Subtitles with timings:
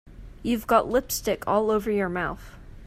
[0.41, 2.55] You've got lipstick all over your mouth.